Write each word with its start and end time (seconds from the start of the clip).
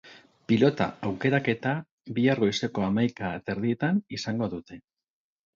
Pilota 0.51 0.87
aukeraketa 1.09 1.73
bihar 2.19 2.41
goizeko 2.45 2.87
hamaika 2.89 3.33
terdietan 3.51 4.03
izango 4.19 4.53
dute. 4.57 4.83